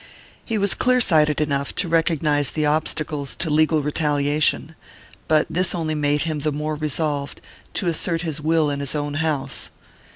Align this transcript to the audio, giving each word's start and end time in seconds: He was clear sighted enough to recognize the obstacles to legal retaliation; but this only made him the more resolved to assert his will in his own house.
He 0.47 0.57
was 0.57 0.73
clear 0.73 0.99
sighted 0.99 1.39
enough 1.39 1.75
to 1.75 1.87
recognize 1.87 2.49
the 2.49 2.65
obstacles 2.65 3.35
to 3.35 3.51
legal 3.51 3.83
retaliation; 3.83 4.73
but 5.27 5.45
this 5.47 5.75
only 5.75 5.93
made 5.93 6.23
him 6.23 6.39
the 6.39 6.51
more 6.51 6.73
resolved 6.73 7.39
to 7.75 7.85
assert 7.87 8.21
his 8.21 8.41
will 8.41 8.71
in 8.71 8.79
his 8.79 8.95
own 8.95 9.13
house. 9.21 9.69